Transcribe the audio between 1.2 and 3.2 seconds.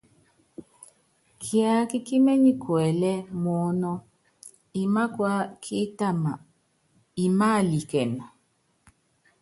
Kiákí kí mɛnyikuɛlɛ,